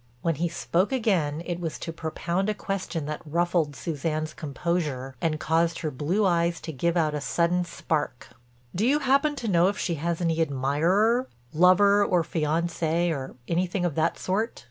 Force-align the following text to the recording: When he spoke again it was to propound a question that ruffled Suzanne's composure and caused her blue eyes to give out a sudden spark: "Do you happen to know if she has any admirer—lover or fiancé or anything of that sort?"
When 0.23 0.33
he 0.33 0.49
spoke 0.49 0.91
again 0.91 1.43
it 1.45 1.59
was 1.59 1.77
to 1.77 1.93
propound 1.93 2.49
a 2.49 2.55
question 2.55 3.05
that 3.05 3.21
ruffled 3.23 3.75
Suzanne's 3.75 4.33
composure 4.33 5.13
and 5.21 5.39
caused 5.39 5.81
her 5.81 5.91
blue 5.91 6.25
eyes 6.25 6.59
to 6.61 6.71
give 6.73 6.97
out 6.97 7.13
a 7.13 7.21
sudden 7.21 7.63
spark: 7.65 8.29
"Do 8.73 8.87
you 8.87 8.97
happen 8.97 9.35
to 9.35 9.47
know 9.47 9.67
if 9.67 9.77
she 9.77 9.93
has 10.01 10.19
any 10.19 10.41
admirer—lover 10.41 12.03
or 12.03 12.23
fiancé 12.23 13.11
or 13.15 13.35
anything 13.47 13.85
of 13.85 13.93
that 13.93 14.17
sort?" 14.17 14.59